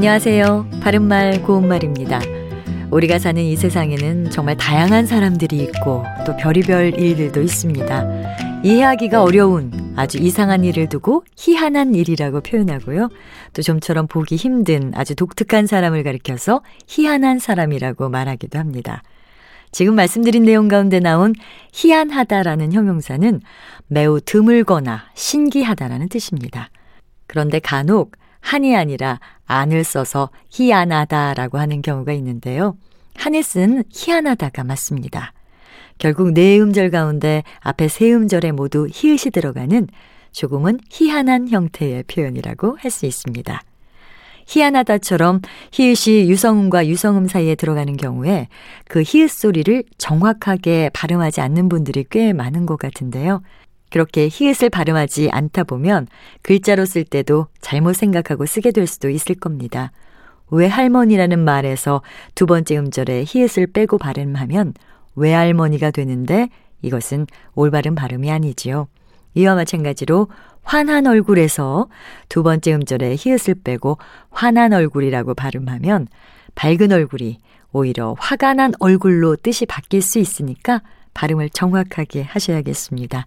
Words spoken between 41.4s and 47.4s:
형태의 표현이라고 할 수 있습니다. 희한하다처럼 히읗이 유성음과 유성음